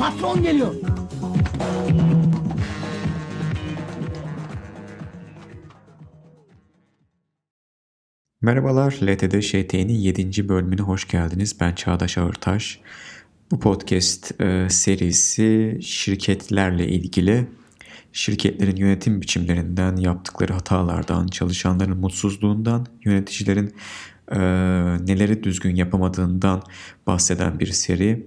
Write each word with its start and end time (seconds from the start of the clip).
Patron 0.00 0.42
geliyor. 0.42 0.74
Merhabalar, 8.42 8.98
LTD 9.02 9.40
ŞT'nin 9.40 9.88
7. 9.88 10.48
bölümüne 10.48 10.80
hoş 10.80 11.08
geldiniz. 11.08 11.60
Ben 11.60 11.74
Çağdaş 11.74 12.18
Ağırtaş. 12.18 12.80
Bu 13.50 13.60
podcast 13.60 14.40
e, 14.40 14.68
serisi 14.70 15.78
şirketlerle 15.82 16.88
ilgili 16.88 17.48
şirketlerin 18.12 18.76
yönetim 18.76 19.20
biçimlerinden, 19.20 19.96
yaptıkları 19.96 20.52
hatalardan, 20.52 21.26
çalışanların 21.26 21.98
mutsuzluğundan, 21.98 22.86
yöneticilerin 23.04 23.74
e, 24.32 24.38
neleri 25.06 25.42
düzgün 25.42 25.76
yapamadığından 25.76 26.62
bahseden 27.06 27.60
bir 27.60 27.66
seri. 27.66 28.26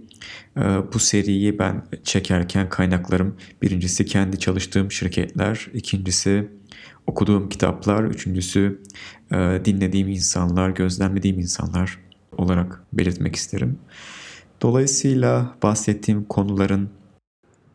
E, 0.58 0.62
bu 0.94 1.00
seriyi 1.00 1.60
ben 1.60 1.84
çekerken 2.04 2.70
kaynaklarım 2.70 3.36
birincisi 3.62 4.06
kendi 4.06 4.40
çalıştığım 4.40 4.92
şirketler, 4.92 5.68
ikincisi 5.74 6.50
okuduğum 7.08 7.50
kitaplar, 7.50 8.04
üçüncüsü 8.04 8.82
e, 9.32 9.36
dinlediğim 9.66 10.10
insanlar, 10.10 10.70
gözlemlediğim 10.70 11.40
insanlar 11.40 12.00
olarak 12.38 12.84
belirtmek 12.94 13.36
isterim. 13.36 13.80
Dolayısıyla 14.62 15.56
bahsettiğim 15.64 16.24
konuların 16.24 16.90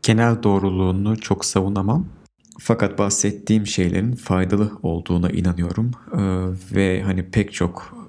genel 0.03 0.43
doğruluğunu 0.43 1.21
çok 1.21 1.45
savunamam. 1.45 2.07
Fakat 2.61 2.99
bahsettiğim 2.99 3.67
şeylerin 3.67 4.13
faydalı 4.13 4.73
olduğuna 4.83 5.31
inanıyorum. 5.31 5.91
Ee, 6.13 6.19
ve 6.77 7.03
hani 7.03 7.31
pek 7.31 7.53
çok 7.53 8.08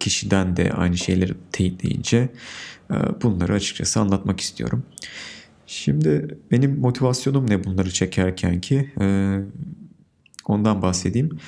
kişiden 0.00 0.56
de 0.56 0.72
aynı 0.72 0.96
şeyleri 0.96 1.32
teyitleyince 1.52 2.28
e, 2.90 2.94
bunları 3.22 3.52
açıkçası 3.52 4.00
anlatmak 4.00 4.40
istiyorum. 4.40 4.82
Şimdi 5.66 6.38
benim 6.50 6.80
motivasyonum 6.80 7.50
ne 7.50 7.64
bunları 7.64 7.90
çekerken 7.90 8.60
ki 8.60 8.92
e, 9.00 9.38
ondan 10.44 10.82
bahsedeyim. 10.82 11.38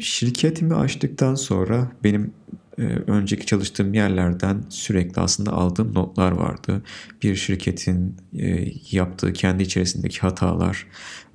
Şirketimi 0.00 0.74
açtıktan 0.74 1.34
sonra 1.34 1.92
benim 2.04 2.32
e, 2.78 2.82
önceki 2.82 3.46
çalıştığım 3.46 3.94
yerlerden 3.94 4.64
sürekli 4.68 5.20
aslında 5.20 5.52
aldığım 5.52 5.94
notlar 5.94 6.32
vardı. 6.32 6.82
Bir 7.22 7.36
şirketin 7.36 8.16
e, 8.38 8.72
yaptığı 8.90 9.32
kendi 9.32 9.62
içerisindeki 9.62 10.20
hatalar 10.20 10.86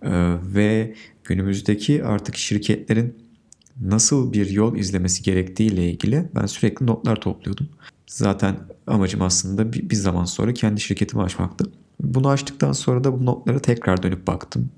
e, 0.02 0.12
ve 0.56 0.95
günümüzdeki 1.23 2.04
artık 2.04 2.38
şirketlerin 2.38 3.23
nasıl 3.82 4.34
bir 4.34 4.50
yol 4.50 4.76
izlemesi 4.76 5.24
gerektiği 5.24 5.72
ile 5.72 5.90
ilgili 5.92 6.30
ben 6.36 6.46
sürekli 6.46 6.86
notlar 6.86 7.16
topluyordum. 7.16 7.70
Zaten 8.08 8.56
amacım 8.88 9.22
aslında 9.22 9.74
bir, 9.74 9.90
bir 9.90 9.96
zaman 9.96 10.26
sonra 10.26 10.54
kendi 10.54 10.82
şirketimi 10.82 11.24
açmaktı. 11.24 11.66
Bunu 12.00 12.30
açtıktan 12.30 12.72
sonra 12.72 13.04
da 13.04 13.20
bu 13.20 13.26
notlara 13.26 13.60
tekrar 13.60 14.04
dönüp 14.04 14.28
baktım 14.28 14.70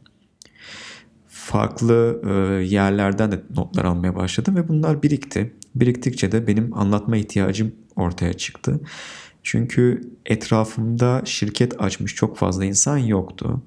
farklı 1.46 2.22
yerlerden 2.66 3.32
de 3.32 3.44
notlar 3.56 3.86
almaya 3.86 4.16
başladım 4.16 4.56
ve 4.56 4.68
bunlar 4.68 5.04
birikti. 5.04 5.54
Biriktikçe 5.76 6.32
de 6.32 6.48
benim 6.48 6.78
anlatma 6.78 7.18
ihtiyacım 7.18 7.72
ortaya 7.96 8.34
çıktı. 8.34 8.80
Çünkü 9.44 10.02
etrafımda 10.26 11.22
şirket 11.26 11.82
açmış 11.82 12.16
çok 12.16 12.38
fazla 12.38 12.66
insan 12.66 12.98
yoktu. 12.98 13.62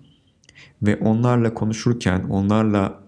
Ve 0.82 0.96
onlarla 0.96 1.54
konuşurken, 1.54 2.24
onlarla 2.30 3.00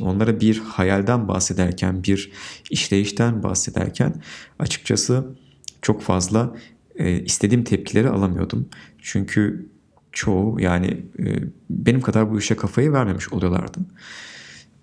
onlara 0.00 0.40
bir 0.40 0.58
hayalden 0.58 1.28
bahsederken, 1.28 2.04
bir 2.04 2.32
işleyişten 2.70 3.42
bahsederken 3.42 4.14
açıkçası 4.58 5.24
çok 5.82 6.02
fazla 6.02 6.54
e, 6.96 7.22
istediğim 7.22 7.64
tepkileri 7.64 8.08
alamıyordum. 8.08 8.68
Çünkü 8.98 9.68
çoğu 10.12 10.60
yani 10.60 10.86
e, 11.18 11.24
benim 11.70 12.00
kadar 12.00 12.30
bu 12.30 12.38
işe 12.38 12.56
kafayı 12.56 12.92
vermemiş 12.92 13.32
oluyorlardı. 13.32 13.78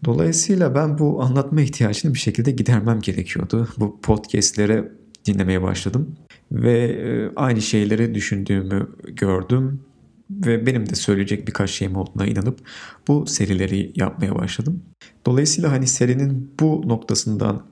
Dolayısıyla 0.06 0.75
ben 0.75 0.97
bu 0.97 1.23
anlatma 1.23 1.62
ihtiyacını 1.62 2.13
bir 2.13 2.19
şekilde 2.19 2.51
gidermem 2.51 3.01
gerekiyordu. 3.01 3.68
Bu 3.78 4.01
podcastlere 4.01 4.91
dinlemeye 5.25 5.62
başladım 5.62 6.16
ve 6.51 6.79
e, 6.84 7.31
aynı 7.35 7.62
şeyleri 7.62 8.16
düşündüğümü 8.16 8.88
gördüm 9.07 9.84
ve 10.30 10.66
benim 10.66 10.90
de 10.90 10.96
söyleyecek 10.96 11.47
birkaç 11.47 11.69
şeyim 11.69 11.96
olduğuna 11.96 12.25
inanıp 12.25 12.59
bu 13.08 13.25
serileri 13.28 13.91
yapmaya 13.96 14.36
başladım. 14.36 14.84
Dolayısıyla 15.25 15.72
hani 15.72 15.88
serinin 15.88 16.52
bu 16.59 16.84
noktasından 16.86 17.66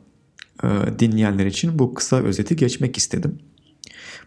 e, 0.63 0.67
dinleyenler 0.99 1.45
için 1.45 1.79
bu 1.79 1.93
kısa 1.93 2.17
özeti 2.17 2.55
geçmek 2.55 2.97
istedim. 2.97 3.39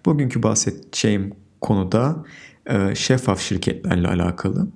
Bugünkü 0.07 0.43
bahsedeceğim 0.43 1.35
konuda 1.61 2.25
e, 2.67 2.95
şeffaf 2.95 3.41
şirketlerle 3.41 4.09
alakalı. 4.09 4.69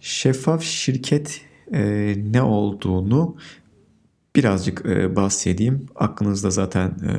Şeffaf 0.00 0.62
şirket 0.62 1.40
e, 1.72 2.14
ne 2.32 2.42
olduğunu 2.42 3.36
birazcık 4.36 4.86
e, 4.86 5.16
bahsedeyim. 5.16 5.86
Aklınızda 5.94 6.50
zaten 6.50 6.88
e, 6.88 7.12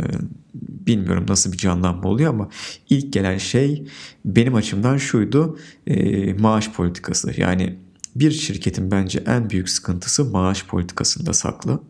bilmiyorum 0.87 1.25
nasıl 1.27 1.51
bir 1.51 1.57
canlanma 1.57 2.09
oluyor 2.09 2.29
ama 2.29 2.49
ilk 2.89 3.13
gelen 3.13 3.37
şey 3.37 3.87
benim 4.25 4.55
açımdan 4.55 4.97
şuydu 4.97 5.57
e, 5.87 6.33
maaş 6.33 6.71
politikası. 6.71 7.41
Yani 7.41 7.79
bir 8.15 8.31
şirketin 8.31 8.91
bence 8.91 9.23
en 9.27 9.49
büyük 9.49 9.69
sıkıntısı 9.69 10.25
maaş 10.25 10.65
politikasında 10.65 11.33
saklı. 11.33 11.81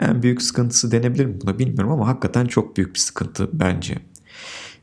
En 0.00 0.22
büyük 0.22 0.42
sıkıntısı 0.42 0.92
denebilir 0.92 1.26
mi 1.26 1.40
buna 1.40 1.58
bilmiyorum 1.58 1.92
ama 1.92 2.08
hakikaten 2.08 2.46
çok 2.46 2.76
büyük 2.76 2.94
bir 2.94 2.98
sıkıntı 2.98 3.50
bence. 3.52 3.98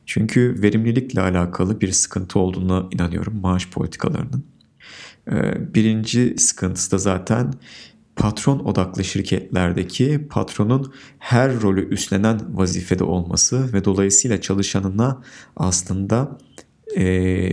Çünkü 0.05 0.55
verimlilikle 0.61 1.21
alakalı 1.21 1.81
bir 1.81 1.91
sıkıntı 1.91 2.39
olduğuna 2.39 2.87
inanıyorum 2.91 3.39
maaş 3.41 3.69
politikalarının. 3.69 4.45
Ee, 5.31 5.73
birinci 5.73 6.35
sıkıntısı 6.37 6.91
da 6.91 6.97
zaten 6.97 7.53
patron 8.15 8.59
odaklı 8.59 9.03
şirketlerdeki 9.03 10.27
patronun 10.29 10.93
her 11.19 11.61
rolü 11.61 11.89
üstlenen 11.89 12.57
vazifede 12.57 13.03
olması 13.03 13.73
ve 13.73 13.85
dolayısıyla 13.85 14.41
çalışanına 14.41 15.21
aslında 15.55 16.37
e, 16.97 17.51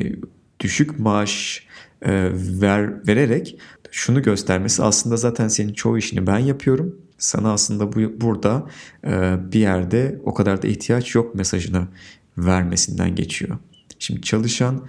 düşük 0.60 0.98
maaş 0.98 1.66
e, 2.02 2.30
ver, 2.34 3.08
vererek 3.08 3.58
şunu 3.90 4.22
göstermesi 4.22 4.82
aslında 4.82 5.16
zaten 5.16 5.48
senin 5.48 5.72
çoğu 5.72 5.98
işini 5.98 6.26
ben 6.26 6.38
yapıyorum. 6.38 6.96
Sana 7.18 7.52
aslında 7.52 7.92
bu 7.92 8.20
burada 8.20 8.66
e, 9.06 9.36
bir 9.52 9.60
yerde 9.60 10.20
o 10.24 10.34
kadar 10.34 10.62
da 10.62 10.66
ihtiyaç 10.66 11.14
yok 11.14 11.34
mesajını 11.34 11.88
vermesinden 12.38 13.14
geçiyor. 13.14 13.58
Şimdi 13.98 14.22
çalışan 14.22 14.86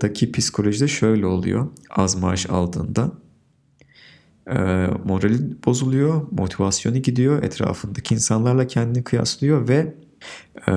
daki 0.00 0.32
psikolojide 0.32 0.88
şöyle 0.88 1.26
oluyor. 1.26 1.66
Az 1.90 2.16
maaş 2.16 2.50
aldığında 2.50 3.12
e, 4.50 4.56
morali 5.04 5.64
bozuluyor, 5.64 6.22
motivasyonu 6.30 6.98
gidiyor, 6.98 7.42
etrafındaki 7.42 8.14
insanlarla 8.14 8.66
kendini 8.66 9.04
kıyaslıyor 9.04 9.68
ve 9.68 9.94
e, 10.68 10.72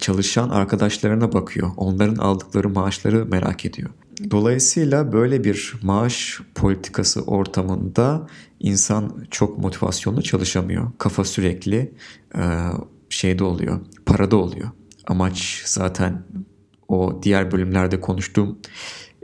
çalışan 0.00 0.48
arkadaşlarına 0.48 1.32
bakıyor. 1.32 1.70
Onların 1.76 2.16
aldıkları 2.16 2.68
maaşları 2.68 3.26
merak 3.26 3.64
ediyor. 3.66 3.90
Dolayısıyla 4.30 5.12
böyle 5.12 5.44
bir 5.44 5.74
maaş 5.82 6.40
politikası 6.54 7.22
ortamında 7.22 8.26
insan 8.60 9.24
çok 9.30 9.58
motivasyonlu 9.58 10.22
çalışamıyor. 10.22 10.90
Kafa 10.98 11.24
sürekli 11.24 11.92
e, 12.36 12.42
şeyde 13.08 13.44
oluyor, 13.44 13.80
parada 14.06 14.36
oluyor. 14.36 14.68
Amaç 15.06 15.62
zaten 15.66 16.22
o 16.88 17.20
diğer 17.22 17.52
bölümlerde 17.52 18.00
konuştuğum 18.00 18.58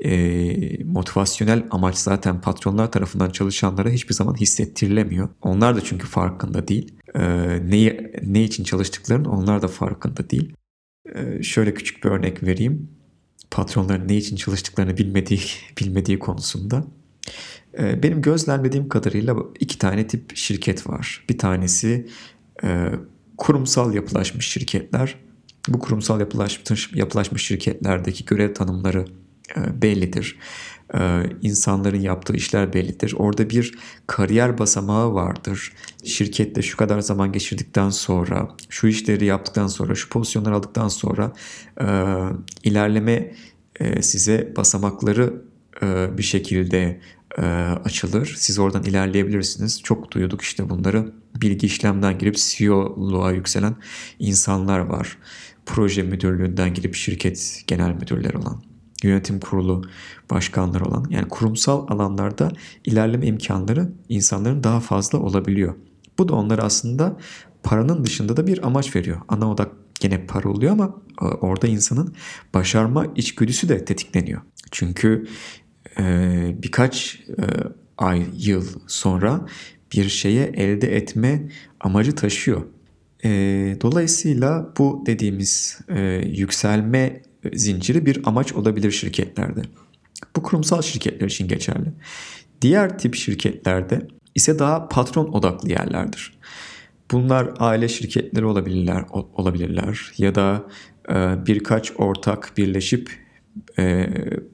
e, 0.05 0.85
motivasyonel 0.85 1.67
amaç 1.71 1.97
zaten 1.97 2.41
patronlar 2.41 2.93
tarafından 2.93 3.31
çalışanlara 3.31 3.89
hiçbir 3.89 4.15
zaman 4.15 4.35
hissettirilemiyor. 4.35 5.29
Onlar 5.43 5.77
da 5.77 5.81
çünkü 5.81 6.07
farkında 6.07 6.69
değil. 6.69 6.95
E, 7.15 7.23
neyi, 7.71 8.13
ne 8.23 8.45
için 8.45 8.65
çalıştıklarının 8.65 9.25
onlar 9.25 9.63
da 9.63 9.69
farkında 9.69 10.31
değil. 10.31 10.53
E, 11.15 11.43
şöyle 11.43 11.75
küçük 11.75 12.05
bir 12.05 12.09
örnek 12.11 12.43
vereyim. 12.43 12.91
Patronların 13.51 14.09
ne 14.09 14.17
için 14.17 14.37
çalıştıklarını 14.37 14.97
bilmediği 14.99 15.41
bilmediği 15.81 16.19
konusunda. 16.19 16.85
E, 17.79 18.03
benim 18.03 18.23
gözlemlediğim 18.23 18.89
kadarıyla 18.89 19.37
iki 19.61 19.79
tane 19.79 20.07
tip 20.07 20.37
şirket 20.37 20.87
var. 20.87 21.25
Bir 21.31 21.39
tanesi 21.39 22.09
e, 22.65 22.91
kurumsal 23.37 23.95
yapılaşmış 23.95 24.49
şirketler 24.49 25.17
bu 25.69 25.79
kurumsal 25.79 26.21
yapılaşmış, 26.21 26.93
yapılaşmış 26.95 27.47
şirketlerdeki 27.47 28.25
görev 28.25 28.55
tanımları 28.55 29.05
bellidir. 29.57 30.39
E, 30.95 31.23
insanların 31.43 32.01
yaptığı 32.01 32.37
işler 32.37 32.73
bellidir. 32.73 33.15
Orada 33.17 33.51
bir 33.51 33.79
kariyer 34.07 34.59
basamağı 34.59 35.15
vardır. 35.15 35.73
Şirkette 36.05 36.63
şu 36.63 36.77
kadar 36.77 37.01
zaman 37.01 37.33
geçirdikten 37.33 37.91
sonra, 37.91 38.49
şu 38.69 38.87
işleri 38.87 39.25
yaptıktan 39.25 39.67
sonra, 39.67 39.95
şu 39.95 40.09
pozisyonları 40.09 40.55
aldıktan 40.55 40.89
sonra 40.89 41.33
e, 41.81 41.87
ilerleme 42.65 43.35
e, 43.81 44.03
size 44.03 44.53
basamakları 44.57 45.43
e, 45.83 46.19
bir 46.19 46.23
şekilde 46.23 47.01
e, 47.39 47.43
açılır. 47.85 48.35
Siz 48.39 48.59
oradan 48.59 48.83
ilerleyebilirsiniz. 48.83 49.83
Çok 49.83 50.13
duyduk 50.13 50.43
işte 50.43 50.71
bunları. 50.71 51.13
Bilgi 51.43 51.67
işlemden 51.67 52.19
girip 52.19 52.37
CEO'luğa 52.37 53.33
yükselen 53.33 53.77
insanlar 54.19 54.79
var 54.79 55.19
proje 55.67 56.03
müdürlüğünden 56.03 56.75
girip 56.75 56.95
şirket 56.95 57.63
genel 57.67 57.91
müdürleri 57.91 58.39
olan. 58.39 58.63
Yönetim 59.03 59.41
kurulu 59.41 59.83
başkanları 60.31 60.85
olan 60.85 61.07
yani 61.11 61.29
kurumsal 61.29 61.87
alanlarda 61.89 62.53
ilerleme 62.85 63.27
imkanları 63.27 63.93
insanların 64.09 64.65
daha 64.65 64.81
fazla 64.81 65.19
olabiliyor. 65.19 65.75
Bu 66.19 66.29
da 66.29 66.35
onlara 66.35 66.63
aslında 66.63 67.17
paranın 67.63 68.05
dışında 68.05 68.37
da 68.37 68.47
bir 68.47 68.67
amaç 68.67 68.97
veriyor. 68.97 69.21
Ana 69.29 69.51
odak 69.51 69.73
gene 70.01 70.27
para 70.27 70.49
oluyor 70.49 70.73
ama 70.73 70.97
e, 71.23 71.25
orada 71.25 71.67
insanın 71.67 72.15
başarma 72.55 73.07
içgüdüsü 73.17 73.69
de 73.69 73.85
tetikleniyor. 73.85 74.41
Çünkü 74.71 75.27
e, 75.99 76.57
birkaç 76.63 77.21
e, 77.29 77.45
ay, 77.99 78.27
yıl 78.37 78.67
sonra 78.87 79.47
bir 79.93 80.09
şeye 80.09 80.45
elde 80.47 80.97
etme 80.97 81.49
amacı 81.81 82.15
taşıyor. 82.15 82.63
Dolayısıyla 83.83 84.73
bu 84.79 85.03
dediğimiz 85.07 85.81
yükselme 86.25 87.23
zinciri 87.55 88.07
bir 88.07 88.21
amaç 88.25 88.53
olabilir 88.53 88.91
şirketlerde. 88.91 89.63
Bu 90.37 90.43
kurumsal 90.43 90.83
şirketler 90.83 91.27
için 91.27 91.49
geçerli. 91.49 91.93
Diğer 92.63 92.99
tip 92.99 93.15
şirketlerde 93.15 94.09
ise 94.35 94.59
daha 94.59 94.89
patron 94.89 95.33
odaklı 95.33 95.71
yerlerdir. 95.71 96.39
Bunlar 97.11 97.55
aile 97.59 97.89
şirketleri 97.89 98.45
olabilirler, 98.45 99.05
olabilirler 99.11 100.13
ya 100.19 100.35
da 100.35 100.67
e, 101.09 101.15
birkaç 101.47 101.93
ortak 101.97 102.53
birleşip 102.57 103.11
e, 103.79 104.09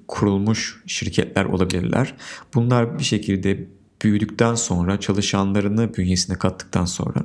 kurulmuş 0.08 0.82
şirketler 0.86 1.44
olabilirler. 1.44 2.14
Bunlar 2.54 2.98
bir 2.98 3.04
şekilde 3.04 3.68
büyüdükten 4.02 4.54
sonra 4.54 5.00
çalışanlarını 5.00 5.94
bünyesine 5.94 6.38
kattıktan 6.38 6.84
sonra 6.84 7.24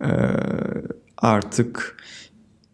e, 0.00 0.10
artık 1.18 1.96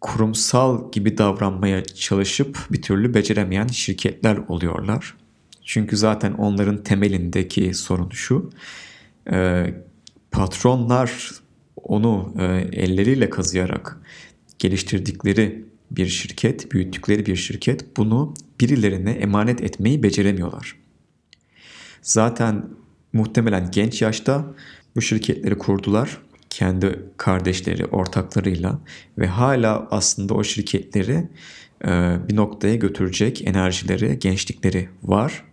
kurumsal 0.03 0.91
gibi 0.91 1.17
davranmaya 1.17 1.83
çalışıp 1.83 2.59
bir 2.71 2.81
türlü 2.81 3.13
beceremeyen 3.13 3.67
şirketler 3.67 4.37
oluyorlar. 4.37 5.15
Çünkü 5.65 5.97
zaten 5.97 6.33
onların 6.33 6.83
temelindeki 6.83 7.73
sorun 7.73 8.09
şu. 8.09 8.49
E, 9.31 9.65
patronlar 10.31 11.31
onu 11.75 12.33
e, 12.39 12.43
elleriyle 12.71 13.29
kazıyarak 13.29 13.97
geliştirdikleri 14.59 15.65
bir 15.91 16.07
şirket, 16.07 16.71
büyüttükleri 16.71 17.25
bir 17.25 17.35
şirket 17.35 17.97
bunu 17.97 18.33
birilerine 18.59 19.11
emanet 19.11 19.61
etmeyi 19.61 20.03
beceremiyorlar. 20.03 20.75
Zaten 22.01 22.65
muhtemelen 23.13 23.71
genç 23.71 24.01
yaşta 24.01 24.45
bu 24.95 25.01
şirketleri 25.01 25.57
kurdular 25.57 26.17
kendi 26.53 26.99
kardeşleri, 27.17 27.85
ortaklarıyla 27.85 28.79
ve 29.17 29.27
hala 29.27 29.87
aslında 29.91 30.33
o 30.33 30.43
şirketleri 30.43 31.29
e, 31.85 32.17
bir 32.29 32.35
noktaya 32.35 32.75
götürecek 32.75 33.47
enerjileri, 33.47 34.19
gençlikleri 34.19 34.89
var. 35.03 35.43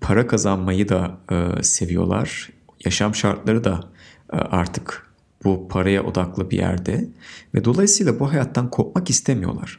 Para 0.00 0.26
kazanmayı 0.26 0.88
da 0.88 1.18
e, 1.32 1.62
seviyorlar. 1.62 2.50
Yaşam 2.84 3.14
şartları 3.14 3.64
da 3.64 3.80
e, 4.32 4.36
artık 4.36 5.12
bu 5.44 5.68
paraya 5.68 6.04
odaklı 6.04 6.50
bir 6.50 6.58
yerde 6.58 7.08
ve 7.54 7.64
dolayısıyla 7.64 8.20
bu 8.20 8.32
hayattan 8.32 8.70
kopmak 8.70 9.10
istemiyorlar. 9.10 9.78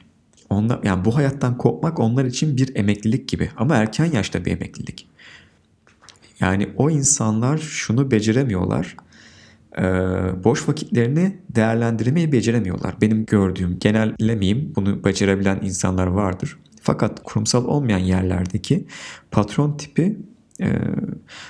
Onlar, 0.50 0.80
yani 0.84 1.06
bu 1.06 1.16
hayattan 1.16 1.58
kopmak 1.58 2.00
onlar 2.00 2.26
için 2.26 2.58
bir 2.58 2.76
emeklilik 2.76 3.30
gibi 3.30 3.50
ama 3.58 3.76
erken 3.76 4.12
yaşta 4.12 4.46
bir 4.46 4.52
emeklilik. 4.52 5.10
Yani 6.40 6.70
o 6.78 6.90
insanlar 6.90 7.58
şunu 7.58 8.12
beceremiyorlar. 8.12 8.96
Ee, 9.78 9.84
boş 10.44 10.70
vakitlerini 10.70 11.38
değerlendirmeyi 11.50 12.32
beceremiyorlar. 12.32 12.96
Benim 13.02 13.26
gördüğüm, 13.26 13.80
genellemeyeyim 13.80 14.74
bunu 14.76 15.04
becerebilen 15.04 15.60
insanlar 15.64 16.08
vardır. 16.08 16.60
Fakat 16.82 17.24
kurumsal 17.24 17.66
olmayan 17.66 18.00
yerlerdeki 18.00 18.88
patron 19.32 19.78
tipi 19.78 20.18
e, 20.62 20.68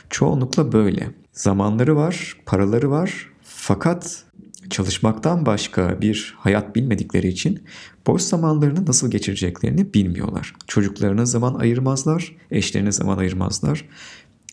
çoğunlukla 0.09 0.71
böyle. 0.71 1.09
Zamanları 1.31 1.95
var, 1.95 2.37
paraları 2.45 2.89
var 2.89 3.29
fakat 3.41 4.25
çalışmaktan 4.69 5.45
başka 5.45 6.01
bir 6.01 6.35
hayat 6.37 6.75
bilmedikleri 6.75 7.27
için 7.27 7.63
boş 8.07 8.21
zamanlarını 8.21 8.85
nasıl 8.85 9.11
geçireceklerini 9.11 9.93
bilmiyorlar. 9.93 10.53
Çocuklarına 10.67 11.25
zaman 11.25 11.53
ayırmazlar, 11.53 12.35
eşlerine 12.51 12.91
zaman 12.91 13.17
ayırmazlar. 13.17 13.89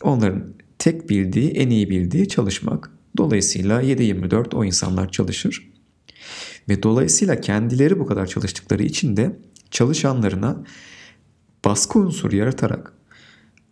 Onların 0.03 0.43
tek 0.79 1.09
bildiği, 1.09 1.51
en 1.51 1.69
iyi 1.69 1.89
bildiği 1.89 2.27
çalışmak. 2.27 2.91
Dolayısıyla 3.17 3.81
7-24 3.81 4.55
o 4.55 4.65
insanlar 4.65 5.11
çalışır. 5.11 5.71
Ve 6.69 6.83
dolayısıyla 6.83 7.41
kendileri 7.41 7.99
bu 7.99 8.05
kadar 8.05 8.27
çalıştıkları 8.27 8.83
için 8.83 9.17
de 9.17 9.39
çalışanlarına 9.71 10.63
baskı 11.65 11.99
unsuru 11.99 12.35
yaratarak 12.35 12.93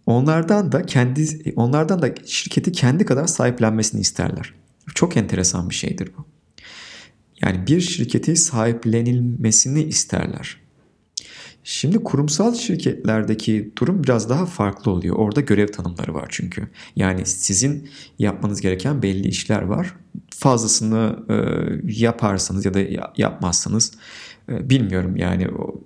onlardan 0.06 0.72
da 0.72 0.86
kendi 0.86 1.54
onlardan 1.56 2.02
da 2.02 2.16
şirketi 2.26 2.72
kendi 2.72 3.06
kadar 3.06 3.28
sahiplenmesini 3.28 4.02
isterler. 4.02 4.54
Çok 4.96 5.18
enteresan 5.18 5.70
bir 5.70 5.76
şeydir 5.76 6.12
bu. 6.18 6.26
Yani 7.42 7.68
bir 7.68 7.82
şirketi 7.82 8.36
sahiplenilmesini 8.36 9.84
isterler. 9.84 10.69
Şimdi 11.72 12.04
kurumsal 12.04 12.56
şirketlerdeki 12.56 13.72
durum 13.78 14.04
biraz 14.04 14.30
daha 14.30 14.46
farklı 14.46 14.92
oluyor. 14.92 15.16
Orada 15.16 15.42
görev 15.42 15.68
tanımları 15.68 16.14
var 16.14 16.26
çünkü. 16.30 16.68
Yani 16.96 17.26
sizin 17.26 17.90
yapmanız 18.20 18.62
gereken 18.62 19.02
belli 19.02 19.28
işler 19.28 19.62
var. 19.62 19.96
Fazlasını 20.36 21.20
e, 21.30 21.36
yaparsanız 21.84 22.66
ya 22.66 22.74
da 22.74 22.80
yapmazsanız 23.18 23.92
e, 24.52 24.70
bilmiyorum 24.70 25.18
yani 25.18 25.48
o, 25.50 25.82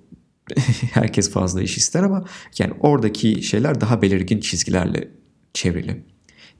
herkes 0.93 1.31
fazla 1.31 1.61
iş 1.61 1.77
ister 1.77 2.03
ama 2.03 2.25
yani 2.57 2.73
oradaki 2.79 3.43
şeyler 3.43 3.81
daha 3.81 4.01
belirgin 4.01 4.39
çizgilerle 4.39 5.11
çevrili. 5.53 6.03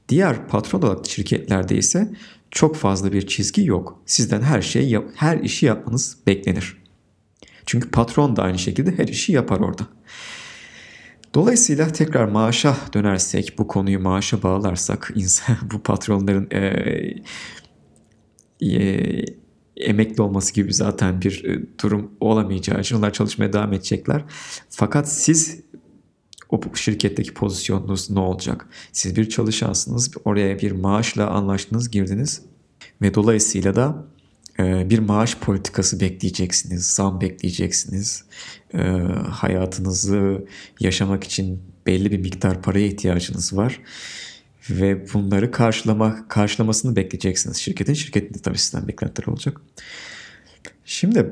Diğer 0.08 0.48
patron 0.48 0.78
odaklı 0.78 1.10
şirketlerde 1.10 1.76
ise 1.76 2.12
çok 2.50 2.76
fazla 2.76 3.12
bir 3.12 3.26
çizgi 3.26 3.66
yok. 3.66 4.02
Sizden 4.06 4.42
her 4.42 4.62
şeyi 4.62 5.00
her 5.14 5.38
işi 5.38 5.66
yapmanız 5.66 6.16
beklenir. 6.26 6.83
Çünkü 7.66 7.90
patron 7.90 8.36
da 8.36 8.42
aynı 8.42 8.58
şekilde 8.58 8.98
her 8.98 9.08
işi 9.08 9.32
yapar 9.32 9.60
orada. 9.60 9.88
Dolayısıyla 11.34 11.88
tekrar 11.88 12.24
maaşa 12.24 12.76
dönersek, 12.94 13.58
bu 13.58 13.66
konuyu 13.66 14.00
maaşa 14.00 14.42
bağlarsak, 14.42 15.12
insan, 15.14 15.56
bu 15.72 15.82
patronların 15.82 16.48
e, 16.50 16.58
e, 18.60 19.24
emekli 19.76 20.22
olması 20.22 20.54
gibi 20.54 20.74
zaten 20.74 21.22
bir 21.22 21.60
durum 21.82 22.10
olamayacağı 22.20 22.80
için 22.80 22.96
onlar 22.96 23.12
çalışmaya 23.12 23.52
devam 23.52 23.72
edecekler. 23.72 24.24
Fakat 24.70 25.12
siz 25.12 25.60
o 26.50 26.60
şirketteki 26.74 27.34
pozisyonunuz 27.34 28.10
ne 28.10 28.20
olacak? 28.20 28.68
Siz 28.92 29.16
bir 29.16 29.28
çalışansınız, 29.28 30.10
oraya 30.24 30.58
bir 30.58 30.72
maaşla 30.72 31.30
anlaştınız, 31.30 31.90
girdiniz 31.90 32.42
ve 33.02 33.14
dolayısıyla 33.14 33.76
da 33.76 34.06
bir 34.58 34.98
maaş 34.98 35.36
politikası 35.36 36.00
bekleyeceksiniz, 36.00 36.86
zam 36.86 37.20
bekleyeceksiniz. 37.20 38.24
E, 38.74 38.78
hayatınızı 39.30 40.44
yaşamak 40.80 41.24
için 41.24 41.62
belli 41.86 42.10
bir 42.10 42.18
miktar 42.18 42.62
paraya 42.62 42.86
ihtiyacınız 42.86 43.56
var 43.56 43.80
ve 44.70 45.12
bunları 45.14 45.50
karşılama 45.50 46.28
karşılamasını 46.28 46.96
bekleyeceksiniz 46.96 47.56
şirketin. 47.56 47.94
Şirketin 47.94 48.34
de 48.34 48.38
tabii 48.38 48.58
sizden 48.58 48.88
beklentileri 48.88 49.30
olacak. 49.30 49.60
Şimdi 50.84 51.30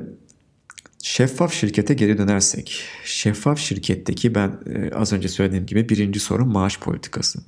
Şeffaf 1.03 1.53
şirkete 1.53 1.93
geri 1.93 2.17
dönersek, 2.17 2.83
şeffaf 3.05 3.59
şirketteki 3.59 4.35
ben 4.35 4.59
e, 4.65 4.91
az 4.95 5.13
önce 5.13 5.29
söylediğim 5.29 5.65
gibi 5.65 5.89
birinci 5.89 6.19
sorun 6.19 6.47
maaş 6.47 6.79
politikası. 6.79 7.39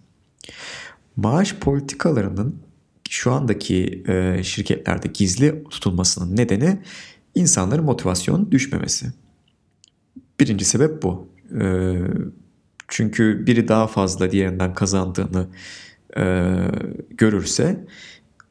Maaş 1.15 1.53
politikalarının 1.53 2.59
şu 3.09 3.31
andaki 3.31 4.03
e, 4.07 4.43
şirketlerde 4.43 5.07
gizli 5.13 5.63
tutulmasının 5.69 6.37
nedeni 6.37 6.81
insanların 7.35 7.85
motivasyonun 7.85 8.51
düşmemesi. 8.51 9.07
Birinci 10.39 10.65
sebep 10.65 11.03
bu. 11.03 11.27
E, 11.61 11.65
çünkü 12.87 13.47
biri 13.47 13.67
daha 13.67 13.87
fazla 13.87 14.31
diğerinden 14.31 14.73
kazandığını 14.73 15.47
görürse 17.09 17.85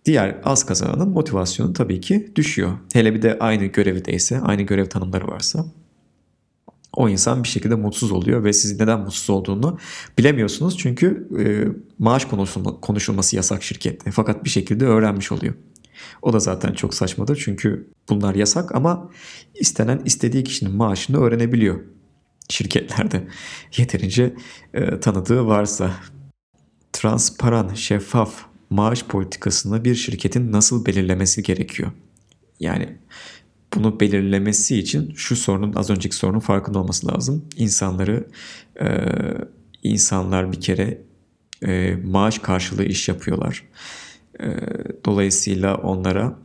Diğer 0.05 0.37
az 0.45 0.67
kazananın 0.67 1.09
motivasyonu 1.09 1.73
tabii 1.73 2.01
ki 2.01 2.33
düşüyor. 2.37 2.73
Hele 2.93 3.15
bir 3.15 3.23
de 3.23 3.39
aynı 3.39 3.65
görevdeyse, 3.65 4.41
aynı 4.41 4.63
görev 4.63 4.87
tanımları 4.87 5.27
varsa 5.27 5.67
o 6.97 7.09
insan 7.09 7.43
bir 7.43 7.49
şekilde 7.49 7.75
mutsuz 7.75 8.13
oluyor 8.13 8.45
ve 8.45 8.53
siz 8.53 8.81
neden 8.81 9.01
mutsuz 9.01 9.31
olduğunu 9.31 9.79
bilemiyorsunuz. 10.19 10.79
Çünkü 10.79 11.29
e, 11.39 11.45
maaş 11.99 12.25
konuşulma, 12.25 12.81
konuşulması 12.81 13.37
yasak 13.37 13.63
şirkette. 13.63 14.11
Fakat 14.11 14.45
bir 14.45 14.51
şekilde 14.51 14.87
öğrenmiş 14.87 15.33
oluyor. 15.33 15.55
O 16.23 16.33
da 16.33 16.39
zaten 16.39 16.73
çok 16.73 16.95
saçmadır 16.95 17.43
çünkü 17.45 17.91
bunlar 18.09 18.35
yasak 18.35 18.75
ama 18.75 19.11
istenen 19.55 20.03
istediği 20.05 20.45
kişinin 20.45 20.77
maaşını 20.77 21.21
öğrenebiliyor 21.21 21.81
şirketlerde. 22.49 23.29
Yeterince 23.77 24.35
e, 24.75 25.01
tanıdığı 25.01 25.47
varsa. 25.47 25.91
Transparan, 26.93 27.75
şeffaf, 27.75 28.35
maaş 28.71 29.03
politikasını 29.05 29.85
bir 29.85 29.95
şirketin 29.95 30.53
nasıl 30.53 30.87
belirlemesi 30.87 31.43
gerekiyor? 31.43 31.91
Yani 32.61 32.99
bunu 33.75 34.01
belirlemesi 34.01 34.79
için 34.79 35.13
şu 35.17 35.37
sorunun 35.37 35.73
az 35.73 35.91
önceki 35.91 36.17
sorunun 36.17 36.41
farkında 36.41 36.79
olması 36.79 37.07
lazım. 37.13 37.45
İnsanları 37.57 38.27
e, 38.81 38.89
insanlar 39.83 40.53
bir 40.53 40.61
kere 40.61 41.03
e, 41.67 41.97
maaş 42.05 42.39
karşılığı 42.39 42.85
iş 42.85 43.09
yapıyorlar. 43.09 43.63
E, 44.41 44.47
dolayısıyla 45.05 45.77
onlara 45.77 46.39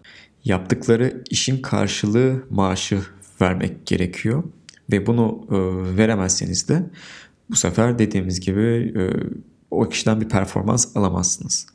yaptıkları 0.45 1.24
işin 1.29 1.62
karşılığı 1.62 2.43
maaşı 2.50 3.01
vermek 3.41 3.86
gerekiyor 3.86 4.43
ve 4.91 5.07
bunu 5.07 5.48
e, 5.51 5.57
veremezseniz 5.98 6.69
de 6.69 6.89
bu 7.50 7.55
sefer 7.55 8.00
dediğimiz 8.00 8.39
gibi 8.39 8.93
e, 8.98 9.03
o 9.71 9.89
kişiden 9.89 10.21
bir 10.21 10.29
performans 10.29 10.98
alamazsınız. 10.98 11.67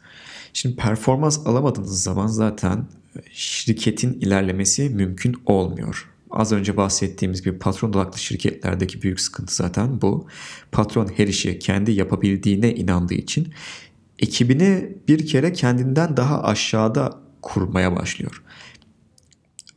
Şimdi 0.54 0.76
performans 0.76 1.46
alamadığınız 1.46 2.02
zaman 2.02 2.26
zaten 2.26 2.86
şirketin 3.32 4.12
ilerlemesi 4.12 4.90
mümkün 4.90 5.36
olmuyor. 5.46 6.10
Az 6.30 6.52
önce 6.52 6.76
bahsettiğimiz 6.76 7.42
gibi 7.42 7.58
patron 7.58 7.90
odaklı 7.90 8.18
şirketlerdeki 8.18 9.02
büyük 9.02 9.20
sıkıntı 9.20 9.54
zaten 9.54 10.02
bu. 10.02 10.26
Patron 10.72 11.08
her 11.16 11.28
işi 11.28 11.58
kendi 11.58 11.92
yapabildiğine 11.92 12.74
inandığı 12.74 13.14
için 13.14 13.52
ekibini 14.18 14.96
bir 15.08 15.26
kere 15.26 15.52
kendinden 15.52 16.16
daha 16.16 16.42
aşağıda 16.42 17.20
kurmaya 17.42 17.96
başlıyor. 17.96 18.42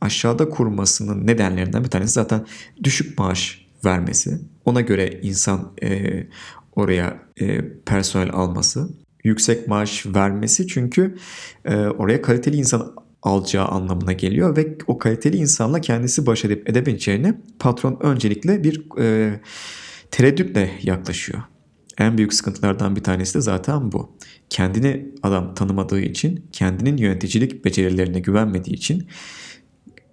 Aşağıda 0.00 0.48
kurmasının 0.48 1.26
nedenlerinden 1.26 1.84
bir 1.84 1.90
tanesi 1.90 2.12
zaten 2.12 2.46
düşük 2.84 3.18
maaş 3.18 3.66
vermesi. 3.84 4.40
Ona 4.64 4.80
göre 4.80 5.20
insan 5.22 5.72
e, 5.82 6.26
oraya 6.76 7.22
e, 7.40 7.68
personel 7.86 8.30
alması. 8.32 8.88
Yüksek 9.28 9.68
maaş 9.68 10.06
vermesi 10.06 10.66
çünkü 10.66 11.16
e, 11.64 11.76
oraya 11.76 12.22
kaliteli 12.22 12.56
insan 12.56 12.94
alacağı 13.22 13.66
anlamına 13.66 14.12
geliyor 14.12 14.56
ve 14.56 14.78
o 14.86 14.98
kaliteli 14.98 15.36
insanla 15.36 15.80
kendisi 15.80 16.26
baş 16.26 16.44
edip 16.44 16.70
edebileceğini 16.70 17.34
patron 17.58 17.98
öncelikle 18.02 18.64
bir 18.64 19.00
e, 19.00 19.40
tereddütle 20.10 20.70
yaklaşıyor. 20.82 21.42
En 21.98 22.18
büyük 22.18 22.34
sıkıntılardan 22.34 22.96
bir 22.96 23.02
tanesi 23.02 23.34
de 23.34 23.40
zaten 23.40 23.92
bu. 23.92 24.16
Kendini 24.50 25.14
adam 25.22 25.54
tanımadığı 25.54 26.00
için, 26.00 26.44
kendinin 26.52 26.96
yöneticilik 26.96 27.64
becerilerine 27.64 28.20
güvenmediği 28.20 28.76
için 28.76 29.06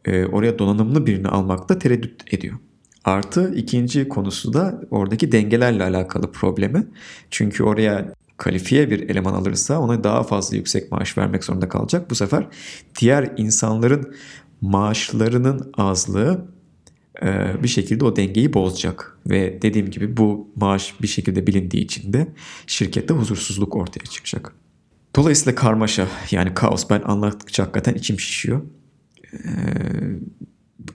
e, 0.05 0.25
oraya 0.25 0.59
donanımlı 0.59 1.05
birini 1.05 1.27
almakta 1.27 1.79
tereddüt 1.79 2.33
ediyor. 2.33 2.55
Artı 3.03 3.53
ikinci 3.55 4.07
konusu 4.09 4.53
da 4.53 4.81
oradaki 4.91 5.31
dengelerle 5.31 5.83
alakalı 5.83 6.31
problemi. 6.31 6.87
Çünkü 7.31 7.63
oraya 7.63 8.13
kalifiye 8.37 8.89
bir 8.91 9.09
eleman 9.09 9.33
alırsa 9.33 9.79
ona 9.79 10.03
daha 10.03 10.23
fazla 10.23 10.55
yüksek 10.57 10.91
maaş 10.91 11.17
vermek 11.17 11.43
zorunda 11.43 11.69
kalacak. 11.69 12.09
Bu 12.09 12.15
sefer 12.15 12.47
diğer 12.99 13.33
insanların 13.37 14.15
maaşlarının 14.61 15.71
azlığı 15.77 16.45
e, 17.23 17.63
bir 17.63 17.67
şekilde 17.67 18.05
o 18.05 18.15
dengeyi 18.15 18.53
bozacak. 18.53 19.17
Ve 19.29 19.61
dediğim 19.61 19.89
gibi 19.89 20.17
bu 20.17 20.49
maaş 20.55 20.93
bir 21.01 21.07
şekilde 21.07 21.47
bilindiği 21.47 21.83
için 21.83 22.13
de 22.13 22.27
şirkette 22.67 23.13
huzursuzluk 23.13 23.75
ortaya 23.75 24.05
çıkacak. 24.05 24.55
Dolayısıyla 25.15 25.55
karmaşa 25.55 26.07
yani 26.31 26.53
kaos 26.53 26.89
ben 26.89 27.01
anlattıkça 27.01 27.63
hakikaten 27.63 27.93
içim 27.93 28.19
şişiyor. 28.19 28.61
Ee, 29.33 29.37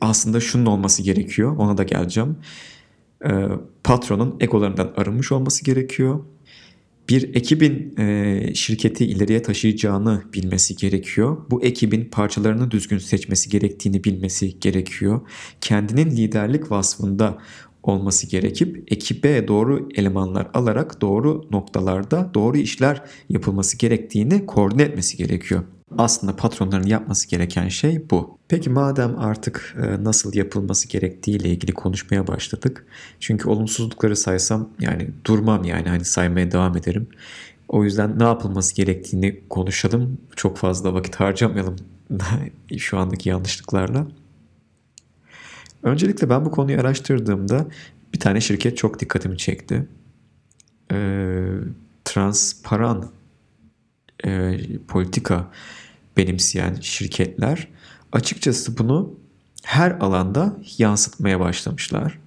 aslında 0.01 0.41
şunun 0.41 0.67
olması 0.67 1.03
gerekiyor 1.03 1.57
ona 1.57 1.79
da 1.79 1.83
geleceğim. 1.83 2.37
Ee, 3.25 3.49
patronun 3.85 4.37
egolarından 4.41 4.93
arınmış 4.97 5.33
olması 5.33 5.65
gerekiyor 5.65 6.21
bir 7.11 7.35
ekibin 7.35 7.95
e, 7.99 8.55
şirketi 8.55 9.07
ileriye 9.07 9.43
taşıyacağını 9.43 10.23
bilmesi 10.35 10.77
gerekiyor. 10.77 11.37
Bu 11.51 11.63
ekibin 11.63 12.05
parçalarını 12.05 12.71
düzgün 12.71 12.99
seçmesi 12.99 13.51
gerektiğini 13.51 14.05
bilmesi 14.05 14.61
gerekiyor. 14.61 15.21
Kendinin 15.61 16.11
liderlik 16.11 16.71
vasfında 16.71 17.39
olması 17.83 18.27
gerekip 18.27 18.93
ekibe 18.93 19.49
doğru 19.49 19.89
elemanlar 19.95 20.51
alarak 20.55 21.01
doğru 21.01 21.47
noktalarda 21.51 22.31
doğru 22.35 22.57
işler 22.57 23.03
yapılması 23.29 23.79
gerektiğini 23.79 24.47
koordine 24.47 24.83
etmesi 24.83 25.17
gerekiyor. 25.17 25.63
Aslında 25.99 26.37
patronların 26.37 26.87
yapması 26.87 27.29
gereken 27.29 27.69
şey 27.69 28.11
bu. 28.11 28.39
Peki 28.49 28.71
madem 28.71 29.19
artık 29.19 29.77
e, 29.83 30.05
nasıl 30.05 30.35
yapılması 30.35 30.89
gerektiği 30.89 31.37
ile 31.37 31.49
ilgili 31.49 31.73
konuşmaya 31.73 32.27
başladık. 32.27 32.87
Çünkü 33.21 33.49
olumsuzlukları 33.49 34.17
saysam 34.17 34.69
yani 34.81 35.11
durmam 35.25 35.65
yani 35.65 35.89
hani 35.89 36.05
saymaya 36.05 36.53
devam 36.53 36.77
ederim. 36.77 37.09
O 37.69 37.85
yüzden 37.85 38.19
ne 38.19 38.25
yapılması 38.25 38.75
gerektiğini 38.75 39.41
konuşalım. 39.49 40.19
Çok 40.37 40.57
fazla 40.57 40.95
vakit 40.95 41.17
harcamayalım 41.17 41.77
şu 42.79 42.99
andaki 42.99 43.29
yanlışlıklarla. 43.29 44.07
Öncelikle 45.83 46.31
ben 46.31 46.45
bu 46.45 46.51
konuyu 46.51 46.81
araştırdığımda 46.81 47.67
bir 48.15 48.21
tane 48.21 48.41
şirket 48.41 48.77
çok 48.77 49.01
dikkatimi 49.01 49.39
çekti. 49.39 49.89
Ee, 50.93 51.49
transparan 52.05 53.11
e, 54.25 54.59
politika 54.89 55.51
benimseyen 56.21 56.75
şirketler 56.81 57.69
açıkçası 58.13 58.79
bunu 58.79 59.15
her 59.63 59.91
alanda 59.91 60.57
yansıtmaya 60.79 61.41
başlamışlar. 61.41 62.19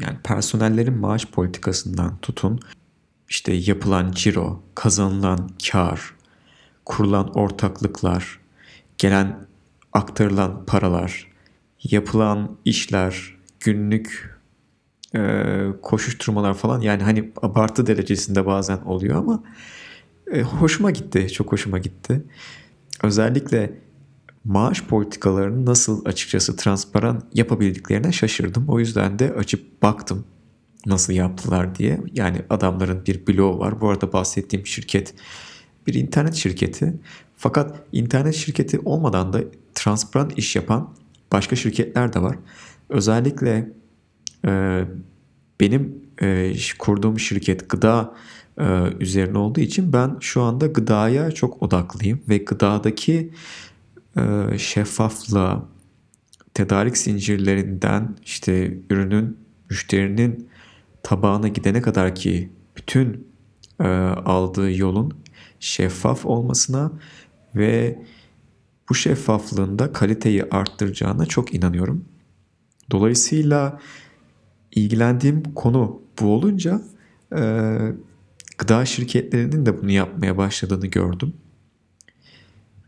Yani 0.00 0.18
personellerin 0.24 0.98
maaş 0.98 1.26
politikasından 1.26 2.18
tutun 2.18 2.60
işte 3.28 3.52
yapılan 3.52 4.12
ciro, 4.12 4.62
kazanılan 4.74 5.50
kar, 5.70 6.14
kurulan 6.84 7.28
ortaklıklar, 7.34 8.40
gelen 8.98 9.46
aktarılan 9.92 10.66
paralar, 10.66 11.32
yapılan 11.82 12.56
işler, 12.64 13.36
günlük 13.60 14.38
e, 15.14 15.20
koşuşturmalar 15.82 16.54
falan 16.54 16.80
yani 16.80 17.02
hani 17.02 17.32
abartı 17.42 17.86
derecesinde 17.86 18.46
bazen 18.46 18.78
oluyor 18.78 19.16
ama 19.16 19.42
e, 20.32 20.42
hoşuma 20.42 20.90
gitti, 20.90 21.32
çok 21.32 21.52
hoşuma 21.52 21.78
gitti. 21.78 22.22
Özellikle 23.02 23.78
maaş 24.44 24.82
politikalarını 24.82 25.66
nasıl 25.66 26.04
açıkçası 26.04 26.56
transparan 26.56 27.22
yapabildiklerine 27.34 28.12
şaşırdım. 28.12 28.68
O 28.68 28.78
yüzden 28.78 29.18
de 29.18 29.34
açıp 29.34 29.82
baktım 29.82 30.24
nasıl 30.86 31.12
yaptılar 31.12 31.74
diye. 31.74 32.00
Yani 32.12 32.42
adamların 32.50 33.06
bir 33.06 33.26
bloğu 33.26 33.58
var. 33.58 33.80
Bu 33.80 33.88
arada 33.88 34.12
bahsettiğim 34.12 34.66
şirket 34.66 35.14
bir 35.86 35.94
internet 35.94 36.34
şirketi. 36.34 36.94
Fakat 37.36 37.82
internet 37.92 38.34
şirketi 38.34 38.78
olmadan 38.78 39.32
da 39.32 39.40
transparan 39.74 40.30
iş 40.36 40.56
yapan 40.56 40.94
başka 41.32 41.56
şirketler 41.56 42.12
de 42.12 42.22
var. 42.22 42.36
Özellikle 42.88 43.72
e, 44.46 44.84
benim 45.60 46.02
e, 46.22 46.52
kurduğum 46.78 47.18
şirket 47.18 47.68
gıda 47.68 48.14
üzerine 49.00 49.38
olduğu 49.38 49.60
için 49.60 49.92
ben 49.92 50.16
şu 50.20 50.42
anda 50.42 50.66
gıdaya 50.66 51.30
çok 51.30 51.62
odaklıyım 51.62 52.20
ve 52.28 52.38
gıdadaki 52.38 53.32
e, 54.16 54.58
şeffaflığa, 54.58 55.68
tedarik 56.54 56.98
zincirlerinden 56.98 58.16
işte 58.24 58.78
ürünün 58.90 59.36
müşterinin 59.70 60.48
tabağına 61.02 61.48
gidene 61.48 61.82
kadar 61.82 62.14
ki 62.14 62.50
bütün 62.76 63.26
e, 63.80 63.86
aldığı 64.24 64.72
yolun 64.72 65.12
şeffaf 65.60 66.26
olmasına 66.26 66.92
ve 67.54 68.02
bu 68.88 68.94
şeffaflığında 68.94 69.92
kaliteyi 69.92 70.44
arttıracağına 70.44 71.26
çok 71.26 71.54
inanıyorum. 71.54 72.04
Dolayısıyla 72.90 73.80
ilgilendiğim 74.70 75.42
konu 75.54 76.02
bu 76.20 76.34
olunca 76.34 76.82
e, 77.36 77.42
gıda 78.58 78.84
şirketlerinin 78.84 79.66
de 79.66 79.82
bunu 79.82 79.90
yapmaya 79.90 80.36
başladığını 80.36 80.86
gördüm. 80.86 81.32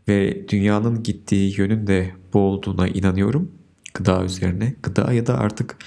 Ve 0.07 0.47
dünyanın 0.49 1.03
gittiği 1.03 1.59
yönün 1.59 1.87
de 1.87 2.11
bu 2.33 2.39
olduğuna 2.39 2.87
inanıyorum 2.87 3.51
gıda 3.93 4.23
üzerine. 4.23 4.75
Gıda 4.83 5.13
ya 5.13 5.27
da 5.27 5.37
artık 5.37 5.77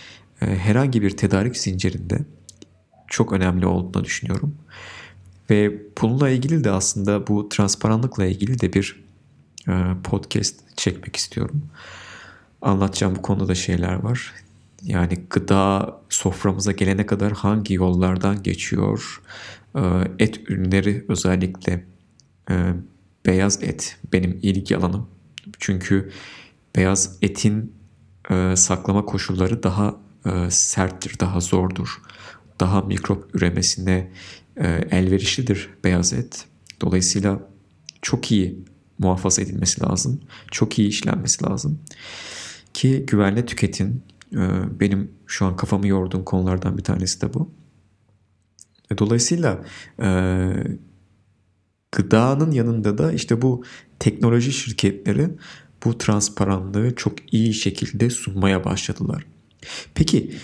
e, 0.43 0.47
herhangi 0.47 1.03
bir 1.03 1.11
tedarik 1.11 1.57
zincirinde 1.57 2.19
çok 3.07 3.33
önemli 3.33 3.67
olduğunu 3.67 4.05
düşünüyorum. 4.05 4.55
Ve 5.51 5.83
bununla 6.03 6.31
ilgili 6.31 6.65
de 6.65 6.71
aslında 6.71 7.27
bu 7.27 7.49
transparanlıkla 7.49 8.27
ilgili 8.27 8.61
de 8.61 8.73
bir 8.73 9.05
e, 9.69 9.73
podcast 10.05 10.77
çekmek 10.77 11.17
istiyorum. 11.17 11.63
Anlatacağım 12.63 13.17
bu 13.17 13.23
konuda 13.23 13.49
da 13.49 13.55
şeyler 13.55 13.95
var. 13.95 14.33
Yani 14.83 15.15
gıda 15.31 15.97
soframıza 16.15 16.73
gelene 16.73 17.07
kadar 17.07 17.33
hangi 17.33 17.75
yollardan 17.75 18.43
geçiyor? 18.43 19.23
Ee, 19.77 19.81
et 20.19 20.51
ürünleri 20.51 21.05
özellikle 21.09 21.87
e, 22.51 22.73
beyaz 23.27 23.63
et 23.63 23.99
benim 24.13 24.39
ilgi 24.43 24.77
alanım. 24.77 25.09
Çünkü 25.59 26.13
beyaz 26.77 27.19
etin 27.23 27.75
e, 28.31 28.57
saklama 28.57 29.05
koşulları 29.05 29.63
daha 29.63 29.97
e, 30.27 30.51
serttir, 30.51 31.21
daha 31.21 31.41
zordur. 31.41 32.01
Daha 32.61 32.81
mikrop 32.81 33.35
üremesine 33.35 34.13
elverişlidir 34.91 35.71
beyaz 35.85 36.13
et. 36.13 36.45
Dolayısıyla 36.81 37.49
çok 38.03 38.33
iyi 38.33 38.65
muhafaza 38.99 39.43
edilmesi 39.43 39.83
lazım. 39.83 40.21
Çok 40.51 40.79
iyi 40.79 40.89
işlenmesi 40.89 41.45
lazım. 41.45 41.81
ki 42.75 43.05
güvenle 43.07 43.47
tüketin. 43.47 44.03
E, 44.33 44.81
benim 44.81 45.11
şu 45.27 45.47
an 45.47 45.57
kafamı 45.57 45.87
yorduğum 45.87 46.25
konulardan 46.25 46.79
bir 46.79 46.85
tanesi 46.85 47.21
de 47.21 47.35
bu. 47.35 47.51
Dolayısıyla 48.99 49.65
e, 50.03 50.09
gıdanın 51.93 52.51
yanında 52.51 52.99
da 52.99 53.13
işte 53.13 53.43
bu 53.43 53.65
teknoloji 53.99 54.53
şirketleri 54.53 55.29
bu 55.85 55.99
transparanlığı 55.99 56.95
çok 56.95 57.35
iyi 57.35 57.55
şekilde 57.55 58.11
sunmaya 58.11 58.65
başladılar. 58.65 59.27
Peki 59.95 60.35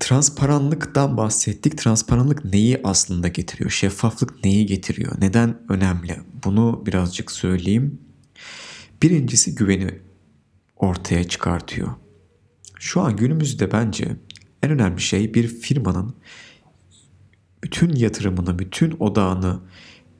transparanlıktan 0.00 1.16
bahsettik. 1.16 1.78
Transparanlık 1.78 2.44
neyi 2.44 2.80
aslında 2.84 3.28
getiriyor? 3.28 3.70
Şeffaflık 3.70 4.44
neyi 4.44 4.66
getiriyor? 4.66 5.12
Neden 5.20 5.58
önemli? 5.68 6.16
Bunu 6.44 6.82
birazcık 6.86 7.30
söyleyeyim. 7.30 7.98
Birincisi 9.02 9.54
güveni 9.54 9.98
ortaya 10.76 11.24
çıkartıyor. 11.24 11.88
Şu 12.82 13.00
an 13.00 13.16
günümüzde 13.16 13.72
bence 13.72 14.16
en 14.62 14.70
önemli 14.70 15.00
şey 15.00 15.34
bir 15.34 15.48
firmanın 15.48 16.14
bütün 17.64 17.94
yatırımını, 17.94 18.58
bütün 18.58 18.96
odağını 19.00 19.60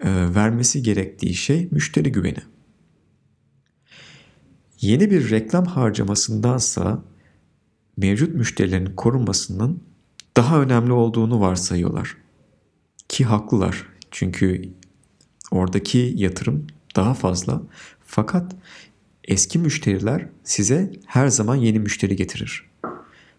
e, 0.01 0.35
vermesi 0.35 0.83
gerektiği 0.83 1.35
şey 1.35 1.69
müşteri 1.71 2.13
güveni. 2.13 2.39
Yeni 4.81 5.11
bir 5.11 5.31
reklam 5.31 5.65
harcamasındansa 5.65 7.03
mevcut 7.97 8.35
müşterilerin 8.35 8.95
korunmasının 8.97 9.83
daha 10.37 10.63
önemli 10.63 10.93
olduğunu 10.93 11.41
varsayıyorlar. 11.41 12.17
Ki 13.09 13.25
haklılar. 13.25 13.87
Çünkü 14.11 14.73
oradaki 15.51 16.13
yatırım 16.17 16.67
daha 16.97 17.15
fazla. 17.15 17.63
Fakat 18.05 18.57
eski 19.29 19.59
müşteriler 19.59 20.27
size 20.45 20.91
her 21.07 21.29
zaman 21.29 21.57
yeni 21.57 21.79
müşteri 21.79 22.17
getirir. 22.17 22.71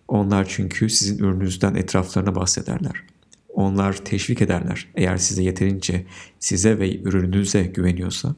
Onlar 0.08 0.48
çünkü 0.50 0.90
sizin 0.90 1.18
ürününüzden 1.18 1.76
etraflarına 1.76 2.36
bahsederler. 2.36 3.04
Onlar 3.50 3.94
teşvik 4.06 4.42
ederler 4.42 4.88
eğer 4.96 5.18
size 5.18 5.44
yeterince 5.44 6.06
size 6.40 6.80
ve 6.80 6.98
ürününüze 6.98 7.64
güveniyorsa 7.64 8.36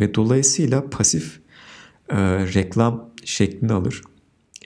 ve 0.00 0.14
dolayısıyla 0.14 0.90
pasif 0.90 1.40
e, 2.08 2.16
reklam 2.54 3.10
şeklini 3.24 3.72
alır 3.72 4.02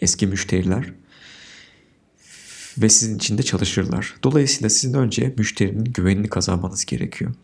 eski 0.00 0.26
müşteriler 0.26 0.92
ve 2.78 2.88
sizin 2.88 3.16
için 3.16 3.38
de 3.38 3.42
çalışırlar. 3.42 4.14
Dolayısıyla 4.22 4.70
sizin 4.70 4.94
önce 4.94 5.34
müşterinin 5.38 5.84
güvenini 5.84 6.28
kazanmanız 6.28 6.84
gerekiyor. 6.84 7.34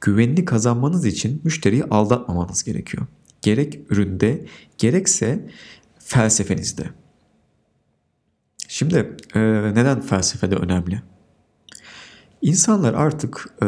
Güvenini 0.00 0.44
kazanmanız 0.44 1.06
için 1.06 1.40
müşteriyi 1.44 1.84
aldatmamanız 1.84 2.64
gerekiyor. 2.64 3.06
Gerek 3.42 3.80
üründe 3.90 4.46
gerekse 4.78 5.48
felsefenizde. 5.98 6.84
Şimdi 8.68 9.16
e, 9.34 9.40
neden 9.74 10.00
felsefede 10.00 10.56
önemli? 10.56 11.02
İnsanlar 12.42 12.94
artık 12.94 13.54
e, 13.62 13.66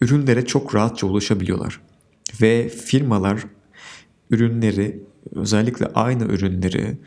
ürünlere 0.00 0.46
çok 0.46 0.74
rahatça 0.74 1.06
ulaşabiliyorlar. 1.06 1.80
Ve 2.40 2.68
firmalar 2.68 3.44
ürünleri 4.30 5.02
özellikle 5.34 5.86
aynı 5.86 6.24
ürünleri 6.24 6.98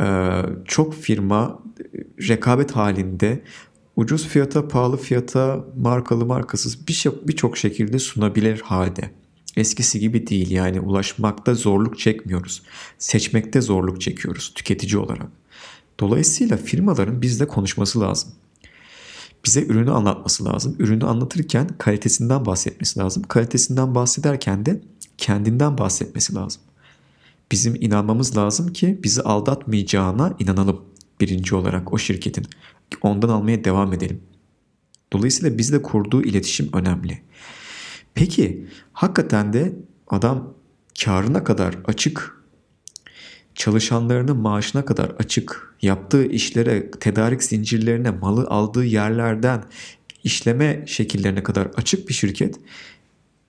e, 0.00 0.06
çok 0.64 0.94
firma 0.94 1.62
rekabet 2.28 2.70
halinde 2.70 3.42
ucuz 3.96 4.28
fiyata, 4.28 4.68
pahalı 4.68 4.96
fiyata, 4.96 5.64
markalı 5.76 6.26
markasız 6.26 6.88
birçok 6.88 7.28
birçok 7.28 7.56
şekilde 7.56 7.98
sunabilir 7.98 8.60
halde. 8.60 9.10
Eskisi 9.58 10.00
gibi 10.00 10.26
değil 10.26 10.50
yani 10.50 10.80
ulaşmakta 10.80 11.54
zorluk 11.54 11.98
çekmiyoruz. 11.98 12.62
Seçmekte 12.98 13.60
zorluk 13.60 14.00
çekiyoruz 14.00 14.52
tüketici 14.54 14.98
olarak. 14.98 15.28
Dolayısıyla 16.00 16.56
firmaların 16.56 17.22
bizle 17.22 17.48
konuşması 17.48 18.00
lazım. 18.00 18.32
Bize 19.46 19.62
ürünü 19.62 19.90
anlatması 19.90 20.44
lazım. 20.44 20.76
Ürünü 20.78 21.04
anlatırken 21.04 21.68
kalitesinden 21.78 22.46
bahsetmesi 22.46 23.00
lazım. 23.00 23.22
Kalitesinden 23.22 23.94
bahsederken 23.94 24.66
de 24.66 24.80
kendinden 25.18 25.78
bahsetmesi 25.78 26.34
lazım. 26.34 26.62
Bizim 27.52 27.74
inanmamız 27.74 28.36
lazım 28.36 28.72
ki 28.72 29.00
bizi 29.02 29.22
aldatmayacağına 29.22 30.36
inanalım 30.38 30.80
birinci 31.20 31.54
olarak 31.54 31.92
o 31.92 31.98
şirketin. 31.98 32.46
Ondan 33.02 33.28
almaya 33.28 33.64
devam 33.64 33.92
edelim. 33.92 34.20
Dolayısıyla 35.12 35.58
bizle 35.58 35.82
kurduğu 35.82 36.22
iletişim 36.22 36.68
önemli. 36.72 37.22
Peki 38.18 38.66
hakikaten 38.92 39.52
de 39.52 39.72
adam 40.08 40.54
karına 41.04 41.44
kadar 41.44 41.78
açık, 41.84 42.44
çalışanlarının 43.54 44.36
maaşına 44.36 44.84
kadar 44.84 45.10
açık, 45.10 45.74
yaptığı 45.82 46.26
işlere, 46.26 46.90
tedarik 46.90 47.42
zincirlerine, 47.42 48.10
malı 48.10 48.46
aldığı 48.46 48.84
yerlerden 48.84 49.64
işleme 50.24 50.84
şekillerine 50.86 51.42
kadar 51.42 51.66
açık 51.76 52.08
bir 52.08 52.14
şirket 52.14 52.60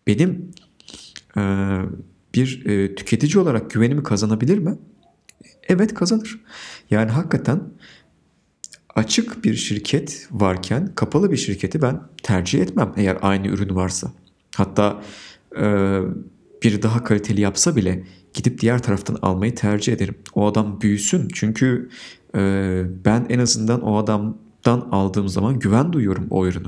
benim 0.07 0.51
e, 1.37 1.41
bir 2.35 2.65
e, 2.65 2.95
tüketici 2.95 3.43
olarak 3.43 3.71
güvenimi 3.71 4.03
kazanabilir 4.03 4.57
mi? 4.57 4.77
Evet 5.67 5.93
kazanır. 5.93 6.39
Yani 6.89 7.11
hakikaten 7.11 7.61
açık 8.95 9.43
bir 9.43 9.55
şirket 9.55 10.27
varken 10.31 10.95
kapalı 10.95 11.31
bir 11.31 11.37
şirketi 11.37 11.81
ben 11.81 12.01
tercih 12.23 12.61
etmem 12.61 12.93
eğer 12.97 13.17
aynı 13.21 13.47
ürün 13.47 13.75
varsa. 13.75 14.11
Hatta 14.59 15.01
e, 15.57 15.63
biri 16.63 16.81
daha 16.81 17.03
kaliteli 17.03 17.41
yapsa 17.41 17.75
bile 17.75 18.03
gidip 18.33 18.61
diğer 18.61 18.83
taraftan 18.83 19.17
almayı 19.21 19.55
tercih 19.55 19.93
ederim. 19.93 20.15
O 20.33 20.47
adam 20.47 20.81
büyüsün 20.81 21.27
çünkü 21.33 21.89
e, 22.35 22.41
ben 23.05 23.25
en 23.29 23.39
azından 23.39 23.81
o 23.81 23.97
adamdan 23.97 24.87
aldığım 24.91 25.29
zaman 25.29 25.59
güven 25.59 25.93
duyuyorum 25.93 26.27
o 26.29 26.47
ürünü. 26.47 26.67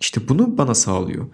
İşte 0.00 0.28
bunu 0.28 0.58
bana 0.58 0.74
sağlıyor 0.74 1.26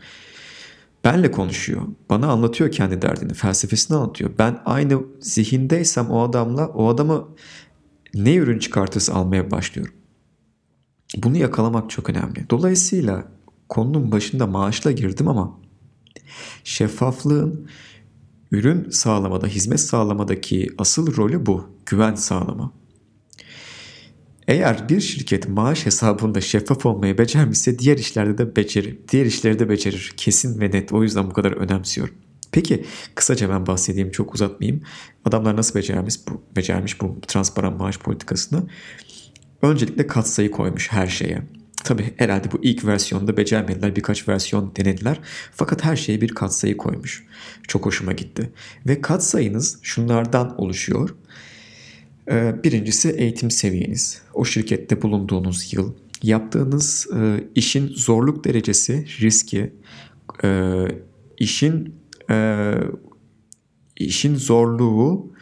benle 1.05 1.31
konuşuyor. 1.31 1.83
Bana 2.11 2.27
anlatıyor 2.27 2.71
kendi 2.71 3.03
derdini, 3.03 3.35
felsefesini 3.35 3.97
anlatıyor. 3.97 4.31
Ben 4.39 4.61
aynı 4.65 5.03
zihindeysem 5.21 6.11
o 6.11 6.23
adamla 6.23 6.69
o 6.69 6.89
adamı 6.89 7.29
ne 8.15 8.35
ürün 8.35 8.59
çıkartırsa 8.59 9.15
almaya 9.15 9.51
başlıyorum. 9.51 9.95
Bunu 11.17 11.37
yakalamak 11.37 11.91
çok 11.91 12.11
önemli. 12.11 12.51
Dolayısıyla 12.51 13.25
konunun 13.69 14.13
başında 14.13 14.47
maaşla 14.47 14.93
girdim 14.93 15.29
ama 15.29 15.61
şeffaflığın 16.64 17.69
ürün 18.53 18.90
sağlamada, 18.90 19.47
hizmet 19.47 19.81
sağlamadaki 19.81 20.71
asıl 20.79 21.16
rolü 21.16 21.47
bu. 21.47 21.66
Güven 21.87 22.14
sağlama. 22.14 22.73
Eğer 24.49 24.88
bir 24.88 25.01
şirket 25.01 25.49
maaş 25.49 25.87
hesabında 25.87 26.40
şeffaf 26.40 26.87
olmayı 26.87 27.19
becermişse 27.19 27.79
diğer 27.79 27.99
işlerde 27.99 28.38
de 28.38 28.57
becerir. 28.57 28.99
Diğer 29.12 29.27
işleri 29.27 29.59
de 29.59 29.69
becerir. 29.69 30.12
Kesin 30.16 30.61
ve 30.61 30.71
net. 30.71 30.93
O 30.93 31.03
yüzden 31.03 31.31
bu 31.31 31.33
kadar 31.33 31.53
önemsiyorum. 31.53 32.14
Peki 32.53 32.85
kısaca 33.14 33.51
ben 33.51 33.66
bahsedeyim 33.66 34.11
çok 34.11 34.35
uzatmayayım. 34.35 34.83
Adamlar 35.25 35.57
nasıl 35.57 35.75
becermiş 35.75 36.14
bu, 36.29 36.43
becermiş 36.57 37.01
bu 37.01 37.21
transparan 37.27 37.77
maaş 37.77 37.99
politikasını? 37.99 38.66
Öncelikle 39.62 40.07
katsayı 40.07 40.51
koymuş 40.51 40.93
her 40.93 41.07
şeye. 41.07 41.43
Tabi 41.85 42.14
herhalde 42.16 42.53
bu 42.53 42.59
ilk 42.62 42.85
versiyonda 42.85 43.37
becermediler. 43.37 43.97
Birkaç 43.97 44.29
versiyon 44.29 44.73
denediler. 44.77 45.21
Fakat 45.55 45.85
her 45.85 45.97
şeye 45.97 46.21
bir 46.21 46.29
katsayı 46.29 46.77
koymuş. 46.77 47.27
Çok 47.69 47.87
hoşuma 47.87 48.12
gitti. 48.12 48.51
Ve 48.87 49.01
katsayınız 49.01 49.79
şunlardan 49.83 50.61
oluşuyor. 50.61 51.14
Ee, 52.31 52.55
birincisi 52.64 53.11
eğitim 53.11 53.51
seviyeniz. 53.51 54.23
O 54.35 54.45
şirkette 54.45 55.03
bulunduğunuz 55.03 55.73
yıl, 55.73 55.93
yaptığınız 56.23 57.07
e, 57.16 57.45
işin 57.55 57.88
zorluk 57.88 58.45
derecesi, 58.45 59.07
riski, 59.21 59.73
e, 60.45 60.79
işin 61.38 61.95
e, 62.31 62.75
işin 63.97 64.35
zorluğu 64.35 65.33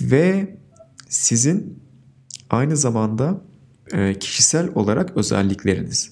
ve 0.00 0.56
sizin 1.08 1.78
aynı 2.50 2.76
zamanda 2.76 3.45
kişisel 4.20 4.68
olarak 4.74 5.16
özellikleriniz. 5.16 6.10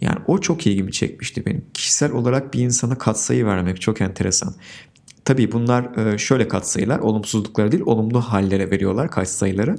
Yani 0.00 0.18
o 0.26 0.38
çok 0.38 0.66
ilgimi 0.66 0.92
çekmişti 0.92 1.46
benim. 1.46 1.64
Kişisel 1.74 2.12
olarak 2.12 2.54
bir 2.54 2.60
insana 2.60 2.98
katsayı 2.98 3.46
vermek 3.46 3.80
çok 3.80 4.00
enteresan. 4.00 4.54
Tabii 5.26 5.52
bunlar 5.52 6.12
e, 6.14 6.18
şöyle 6.18 6.48
katsayılar, 6.48 6.98
olumsuzluklara 6.98 7.72
değil 7.72 7.82
olumlu 7.86 8.20
hallere 8.20 8.70
veriyorlar 8.70 9.10
katsayıları. 9.10 9.76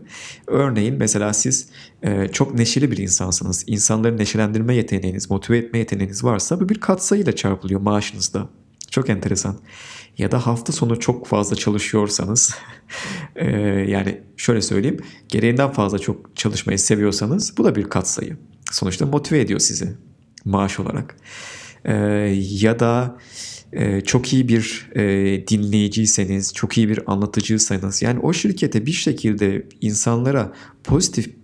Örneğin 0.47 0.95
mesela 0.97 1.33
siz 1.33 1.69
e, 2.03 2.27
çok 2.27 2.53
neşeli 2.53 2.91
bir 2.91 2.97
insansınız. 2.97 3.63
İnsanları 3.67 4.17
neşelendirme 4.17 4.75
yeteneğiniz, 4.75 5.29
motive 5.31 5.57
etme 5.57 5.79
yeteneğiniz 5.79 6.23
varsa 6.23 6.59
bu 6.59 6.69
bir 6.69 6.79
katsayıyla 6.79 7.35
çarpılıyor 7.35 7.81
maaşınızda. 7.81 8.49
Çok 8.97 9.09
enteresan. 9.09 9.59
Ya 10.17 10.31
da 10.31 10.47
hafta 10.47 10.73
sonu 10.73 10.99
çok 10.99 11.27
fazla 11.27 11.55
çalışıyorsanız 11.55 12.55
yani 13.87 14.21
şöyle 14.37 14.61
söyleyeyim 14.61 14.97
gereğinden 15.27 15.71
fazla 15.71 15.99
çok 15.99 16.35
çalışmayı 16.35 16.79
seviyorsanız 16.79 17.57
bu 17.57 17.63
da 17.63 17.75
bir 17.75 17.83
katsayı. 17.83 18.37
Sonuçta 18.71 19.05
motive 19.05 19.39
ediyor 19.39 19.59
sizi 19.59 19.93
maaş 20.45 20.79
olarak. 20.79 21.15
Ya 22.61 22.79
da 22.79 23.17
çok 24.05 24.33
iyi 24.33 24.47
bir 24.47 24.89
dinleyiciyseniz, 25.47 26.53
çok 26.53 26.77
iyi 26.77 26.89
bir 26.89 27.11
anlatıcıysanız 27.11 28.01
yani 28.01 28.19
o 28.19 28.33
şirkete 28.33 28.85
bir 28.85 28.91
şekilde 28.91 29.67
insanlara 29.81 30.53
pozitif 30.83 31.35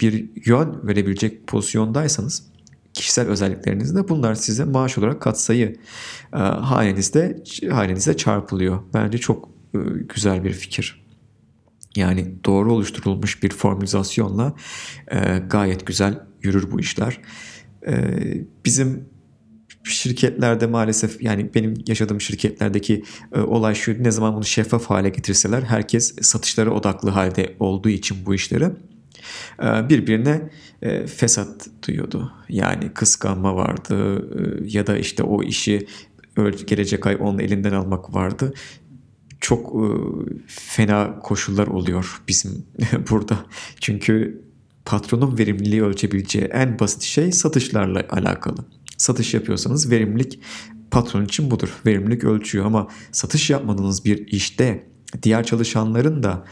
bir 0.00 0.30
yön 0.46 0.80
verebilecek 0.86 1.46
pozisyondaysanız 1.46 2.53
kişisel 2.94 3.28
özelliklerinizde 3.28 4.08
bunlar 4.08 4.34
size 4.34 4.64
maaş 4.64 4.98
olarak 4.98 5.22
katsayı 5.22 5.76
e, 6.34 6.38
halinizde, 6.38 7.42
halinizde 7.70 8.16
çarpılıyor. 8.16 8.80
Bence 8.94 9.18
çok 9.18 9.48
e, 9.74 9.78
güzel 10.14 10.44
bir 10.44 10.52
fikir. 10.52 11.04
Yani 11.96 12.34
doğru 12.44 12.72
oluşturulmuş 12.72 13.42
bir 13.42 13.50
formülizasyonla 13.50 14.54
e, 15.10 15.38
gayet 15.38 15.86
güzel 15.86 16.26
yürür 16.42 16.70
bu 16.70 16.80
işler. 16.80 17.20
Bizim 18.64 19.08
şirketlerde 19.84 20.66
maalesef 20.66 21.22
yani 21.22 21.54
benim 21.54 21.74
yaşadığım 21.86 22.20
şirketlerdeki 22.20 23.04
e, 23.34 23.40
olay 23.40 23.74
şu 23.74 24.04
ne 24.04 24.10
zaman 24.10 24.34
bunu 24.34 24.44
şeffaf 24.44 24.84
hale 24.86 25.08
getirseler 25.08 25.62
herkes 25.62 26.16
satışlara 26.20 26.70
odaklı 26.70 27.10
halde 27.10 27.56
olduğu 27.60 27.88
için 27.88 28.16
bu 28.26 28.34
işleri 28.34 28.70
birbirine 29.62 30.50
e, 30.82 31.06
fesat 31.06 31.68
duyuyordu. 31.86 32.32
Yani 32.48 32.90
kıskanma 32.94 33.56
vardı 33.56 34.16
e, 34.38 34.64
ya 34.66 34.86
da 34.86 34.98
işte 34.98 35.22
o 35.22 35.42
işi 35.42 35.86
gelecek 36.66 37.06
ay 37.06 37.16
onun 37.20 37.38
elinden 37.38 37.72
almak 37.72 38.14
vardı. 38.14 38.54
Çok 39.40 39.74
e, 39.74 39.86
fena 40.46 41.18
koşullar 41.18 41.66
oluyor 41.66 42.22
bizim 42.28 42.66
burada. 43.10 43.38
Çünkü 43.80 44.42
patronun 44.84 45.38
verimliliği 45.38 45.82
ölçebileceği 45.82 46.44
en 46.44 46.78
basit 46.78 47.02
şey 47.02 47.32
satışlarla 47.32 48.02
alakalı. 48.10 48.64
Satış 48.96 49.34
yapıyorsanız 49.34 49.90
verimlilik 49.90 50.40
patron 50.90 51.24
için 51.24 51.50
budur. 51.50 51.68
Verimlilik 51.86 52.24
ölçüyor 52.24 52.66
ama 52.66 52.88
satış 53.12 53.50
yapmadığınız 53.50 54.04
bir 54.04 54.26
işte 54.26 54.86
diğer 55.22 55.44
çalışanların 55.44 56.22
da 56.22 56.44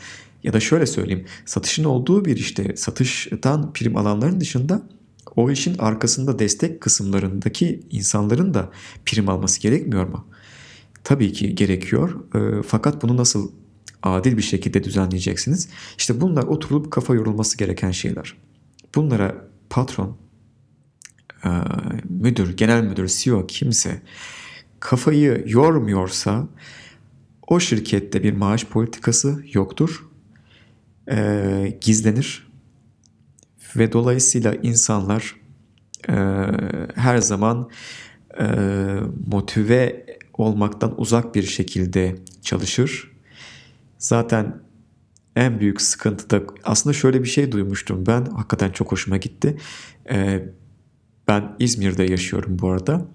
ya 0.44 0.52
da 0.52 0.60
şöyle 0.60 0.86
söyleyeyim 0.86 1.24
satışın 1.46 1.84
olduğu 1.84 2.24
bir 2.24 2.36
işte 2.36 2.76
satıştan 2.76 3.72
prim 3.72 3.96
alanların 3.96 4.40
dışında 4.40 4.82
o 5.36 5.50
işin 5.50 5.78
arkasında 5.78 6.38
destek 6.38 6.80
kısımlarındaki 6.80 7.80
insanların 7.90 8.54
da 8.54 8.70
prim 9.06 9.28
alması 9.28 9.60
gerekmiyor 9.60 10.08
mu? 10.08 10.26
Tabii 11.04 11.32
ki 11.32 11.54
gerekiyor. 11.54 12.34
E, 12.34 12.62
fakat 12.62 13.02
bunu 13.02 13.16
nasıl 13.16 13.50
adil 14.02 14.36
bir 14.36 14.42
şekilde 14.42 14.84
düzenleyeceksiniz? 14.84 15.68
İşte 15.98 16.20
bunlar 16.20 16.42
oturulup 16.42 16.90
kafa 16.90 17.14
yorulması 17.14 17.58
gereken 17.58 17.90
şeyler. 17.90 18.36
Bunlara 18.94 19.48
patron, 19.70 20.16
e, 21.44 21.48
müdür, 22.08 22.56
genel 22.56 22.82
müdür, 22.84 23.08
CEO 23.08 23.46
kimse 23.46 24.02
kafayı 24.80 25.44
yormuyorsa 25.46 26.48
o 27.48 27.60
şirkette 27.60 28.22
bir 28.22 28.32
maaş 28.32 28.64
politikası 28.64 29.44
yoktur. 29.52 30.11
E, 31.10 31.78
gizlenir 31.80 32.52
ve 33.76 33.92
dolayısıyla 33.92 34.54
insanlar 34.54 35.36
e, 36.08 36.14
her 36.94 37.18
zaman 37.18 37.70
e, 38.40 38.46
motive 39.26 40.06
olmaktan 40.34 41.00
uzak 41.00 41.34
bir 41.34 41.42
şekilde 41.42 42.16
çalışır. 42.42 43.12
Zaten 43.98 44.60
en 45.36 45.60
büyük 45.60 45.80
sıkıntı 45.80 46.30
da 46.30 46.42
aslında 46.64 46.94
şöyle 46.94 47.22
bir 47.22 47.28
şey 47.28 47.52
duymuştum 47.52 48.06
ben 48.06 48.24
hakikaten 48.24 48.70
çok 48.70 48.92
hoşuma 48.92 49.16
gitti. 49.16 49.56
E, 50.10 50.48
ben 51.28 51.56
İzmir'de 51.58 52.04
yaşıyorum 52.04 52.58
bu 52.58 52.70
arada. 52.70 53.06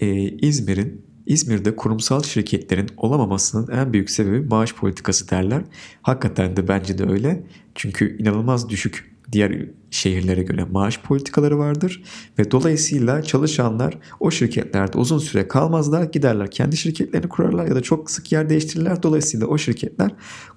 E, 0.00 0.28
İzmir'in 0.28 1.11
İzmir'de 1.26 1.76
kurumsal 1.76 2.22
şirketlerin 2.22 2.88
olamamasının 2.96 3.72
en 3.72 3.92
büyük 3.92 4.10
sebebi 4.10 4.40
maaş 4.40 4.74
politikası 4.74 5.30
derler. 5.30 5.62
Hakikaten 6.02 6.56
de 6.56 6.68
bence 6.68 6.98
de 6.98 7.04
öyle. 7.04 7.46
Çünkü 7.74 8.18
inanılmaz 8.18 8.68
düşük 8.68 9.12
diğer 9.32 9.66
şehirlere 9.90 10.42
göre 10.42 10.64
maaş 10.64 11.00
politikaları 11.00 11.58
vardır 11.58 12.02
ve 12.38 12.50
dolayısıyla 12.50 13.22
çalışanlar 13.22 13.98
o 14.20 14.30
şirketlerde 14.30 14.98
uzun 14.98 15.18
süre 15.18 15.48
kalmazlar 15.48 16.02
giderler 16.02 16.50
kendi 16.50 16.76
şirketlerini 16.76 17.28
kurarlar 17.28 17.66
ya 17.66 17.74
da 17.74 17.80
çok 17.80 18.10
sık 18.10 18.32
yer 18.32 18.50
değiştirirler 18.50 19.02
dolayısıyla 19.02 19.46
o 19.46 19.58
şirketler 19.58 20.10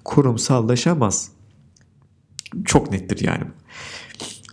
kurumsallaşamaz. 0.04 1.30
Çok 2.64 2.90
nettir 2.90 3.24
yani. 3.24 3.44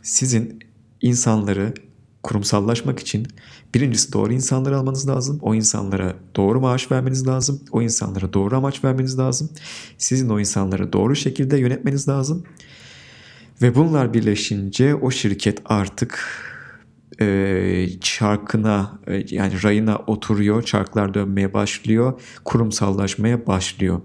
Sizin 0.01 0.59
insanları 1.01 1.73
kurumsallaşmak 2.23 2.99
için 2.99 3.27
birincisi 3.73 4.13
doğru 4.13 4.33
insanları 4.33 4.77
almanız 4.77 5.09
lazım. 5.09 5.39
O 5.41 5.55
insanlara 5.55 6.15
doğru 6.35 6.61
maaş 6.61 6.91
vermeniz 6.91 7.27
lazım. 7.27 7.61
O 7.71 7.81
insanlara 7.81 8.33
doğru 8.33 8.57
amaç 8.57 8.83
vermeniz 8.83 9.19
lazım. 9.19 9.49
Sizin 9.97 10.29
o 10.29 10.39
insanları 10.39 10.93
doğru 10.93 11.15
şekilde 11.15 11.57
yönetmeniz 11.57 12.07
lazım. 12.07 12.43
Ve 13.61 13.75
bunlar 13.75 14.13
birleşince 14.13 14.95
o 14.95 15.11
şirket 15.11 15.61
artık 15.65 16.19
e, 17.21 17.87
çarkına 18.01 18.99
e, 19.07 19.25
yani 19.29 19.63
rayına 19.63 19.97
oturuyor, 20.07 20.63
çarklar 20.63 21.13
dönmeye 21.13 21.53
başlıyor, 21.53 22.21
kurumsallaşmaya 22.45 23.47
başlıyor. 23.47 24.01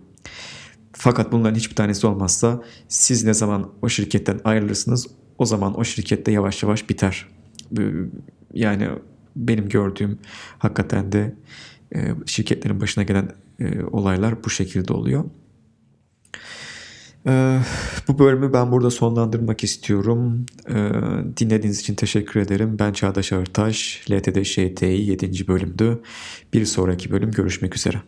Fakat 0.92 1.32
bunların 1.32 1.56
hiçbir 1.56 1.76
tanesi 1.76 2.06
olmazsa 2.06 2.62
siz 2.88 3.24
ne 3.24 3.34
zaman 3.34 3.70
o 3.82 3.88
şirketten 3.88 4.40
ayrılırsınız 4.44 5.06
o 5.38 5.44
zaman 5.46 5.78
o 5.78 5.84
şirkette 5.84 6.32
yavaş 6.32 6.62
yavaş 6.62 6.90
biter. 6.90 7.28
Yani 8.54 8.88
benim 9.38 9.68
gördüğüm 9.68 10.18
hakikaten 10.58 11.12
de 11.12 11.34
e, 11.94 12.14
şirketlerin 12.26 12.80
başına 12.80 13.04
gelen 13.04 13.28
e, 13.60 13.82
olaylar 13.82 14.44
bu 14.44 14.50
şekilde 14.50 14.92
oluyor. 14.92 15.24
Ee, 17.26 17.58
bu 18.08 18.18
bölümü 18.18 18.52
ben 18.52 18.72
burada 18.72 18.90
sonlandırmak 18.90 19.64
istiyorum. 19.64 20.46
Dinlediğiniz 21.36 21.80
için 21.80 21.94
teşekkür 21.94 22.40
ederim. 22.40 22.76
Ben 22.78 22.92
Çağdaş 22.92 23.32
Ağırtaş, 23.32 24.04
LTD 24.10 24.42
ŞTİ 24.42 24.86
7. 24.86 25.48
bölümdü. 25.48 26.02
Bir 26.52 26.64
sonraki 26.64 27.10
bölüm 27.10 27.30
görüşmek 27.30 27.76
üzere. 27.76 28.02